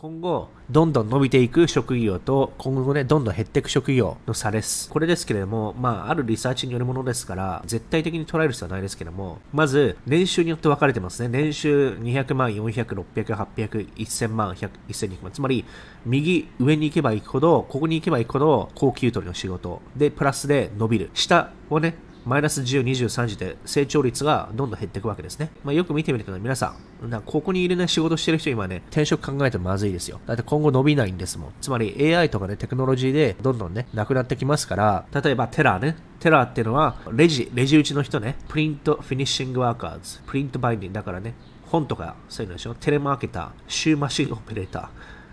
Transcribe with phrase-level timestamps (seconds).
[0.00, 4.88] 今後、どんどん伸びていく職業と、今後ね、どんどん減っていく職業の差です。
[4.90, 11.28] これですけれども、まあ、あるリサーチによるものですから、絶対的に捉える必要はないですけども、まず、年収によって分かれてますね。
[11.28, 15.32] 年収200万、400、600、800、1000万、100、1200万。
[15.32, 15.64] つまり、
[16.06, 19.82] 右上に行けば行くほど、ここに行けば行くほど、高級取りの仕事。
[19.96, 21.10] で、プラスで伸びる。
[21.12, 21.96] 下をね、
[22.28, 25.50] マイナス10、23時で成長率がどんどん減っていくわけですね。
[25.64, 30.20] まあ、よく見てみると、ね、皆さん、なここにいるね、仕事してる人今ね、転職考えてもまずいですよ。
[30.26, 31.52] だって今後伸びないんですもん。
[31.62, 40.96] つまり AI とかね、テクノロジーでどんどんね、なくなってきますから、例えば tellerね、 tellerっていうのは、レジ、レジ打ちの人ね、 print finishing workers、print binding。
[40.96, 41.34] だからね、
[41.64, 44.88] 本とかそういうのでしょ、 telemarketer、shoe machine operator、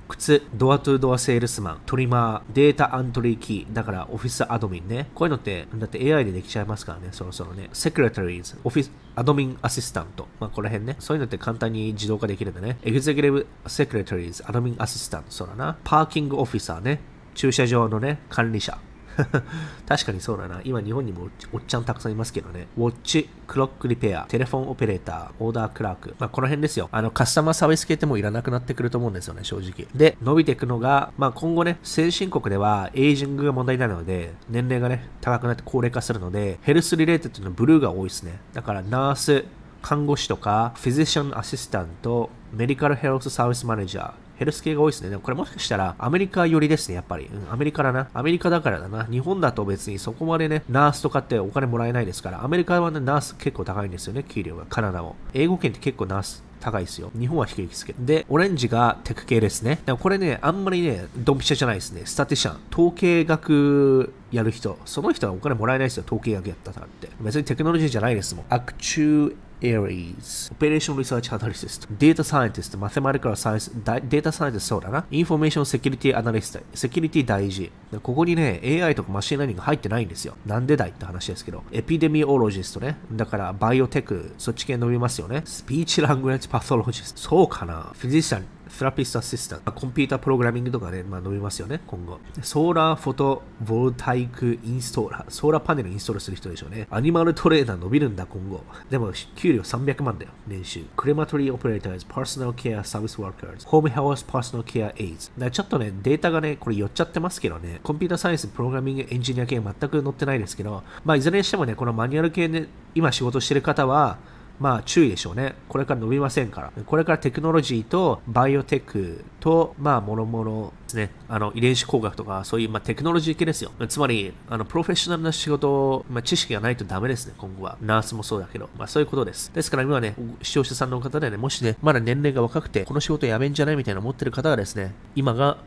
[0.08, 5.09] 靴、 door-to-door salesman、トリマー、 data entry key、だから office admin ね。
[5.16, 7.70] こういうのって、だって AI でできちゃいますからね、そろそろね。
[7.73, 10.27] secretaries、office、admin assistant。
[10.40, 10.96] まあ、この辺ね。
[10.99, 12.77] そういうのって簡単に自動化できるんだね。
[12.84, 15.77] executive secretaries、admin assistant、そうだな。
[15.84, 16.99] parking officer ね。
[17.34, 18.77] 駐車場のね、管理者。
[19.88, 20.62] 確かにそうだな。
[20.63, 22.68] 今日本にもおっちゃんたくさんいますけどね。
[22.77, 26.16] ウォッチ、クロックリペア、テレフォンオペレーター、オーダークラーク。
[26.20, 26.90] まあこの辺ですよ。
[26.91, 29.88] あのカスタマーサービス系ってもういらなくなってくると思うんですよね、正直。
[29.96, 38.40] で、伸びていくのが、まあ今後ね、先進国ではエイジングが問題になるので、年齢がね、高くなって高齢化するので、ヘルスリレートっていうのブルーが多いですね。
[38.54, 39.46] だからナース、
[39.82, 45.10] 看護師とか、フィジシャンアシスタント、メディカルヘルスサービスマネージャー、ヘルス系が多いですね。
[45.10, 47.26] でもこれもしかしたらアメリカ寄りですね、やっぱり。
[47.26, 48.10] うん、アメリカだな。
[48.14, 49.05] アメリカだからだな。
[49.05, 54.66] 日本だと別にそこまでね、ナースとかってお金もらえないですから、アメリカはね、ナース結構高いんですよね、給料が。
[54.70, 55.16] カナダも。
[55.34, 57.12] 英語圏って結構ナース高いですよ。
[57.18, 58.04] 日本は低いですけど。
[58.04, 59.82] で、オレンジがテク系ですね。
[59.86, 62.02] でもこれね、あんまりね、ドンピシャじゃないですね。
[62.06, 62.58] スタティシャン。
[62.72, 64.78] 統計学やる人。
[64.86, 66.03] その人はお金もらえないですよ。
[66.06, 67.09] 統計学やったからって。
[67.22, 68.46] 別にテクノロジーじゃないですもん。
[68.50, 77.72] アクチュ actuaries、operation research analyst、data scientist、mathematical science、data scientist そうだな、 information security analyst、セキュリティ大事。
[78.03, 80.35] ここにね、AI とか machine learning 入ってないんですよ。
[80.45, 85.41] なんでだいって話ですけど、 epidemiologist ね、だから biotech、そっち系伸びますよね。
[85.45, 92.19] speech language pathologist、そうかな、 physician、therapist assistant、computer programming とかね、まあ伸びますよね、今後。
[92.41, 96.88] solar photovoltaic installer、ソーラーパネルインストールする人でしょうね。
[96.89, 98.63] animal trainer 伸びるんだ、今後。
[98.90, 100.86] でも、給料300万だよ、年収。
[100.96, 105.31] クレマトリーオペレーターズ、パーソナルケアサービスワーカーズ、ホームヘルスパーソナルケアエイズ。
[105.52, 114.18] ちょっとね、データがね、これ寄っちゃってますけどね、コンピュータサイエンス、プログラミング、エンジニア系全く載ってないですけど、まあ、いずれにしてもね、このマニュアル系で、今仕事してる方は、
[114.59, 115.55] まあ注意でしょうね。
[115.67, 116.71] これから伸びませんから。
[116.85, 121.11] これからテクノロジーとバイオテックと、まあ、もろもろですね。
[121.27, 123.71] あの、遺伝子工学とか、そういう、まあ、テクノロジー系ですよ。
[123.88, 127.77] つまり、あの、プロフェッショナルな仕事、まあ、知識がないとダメですね、今後は。
[127.81, 128.69] ナースもそうだけど。
[128.77, 129.51] まあ、そういうことです。
[129.53, 135.57] ですから今ね、視聴者さんの方でね、もしね、まだ年齢が若くて、この仕事辞めんじゃないみたいな思ってる方がですね、今が、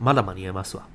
[0.00, 0.86] まだ間に合いますわ。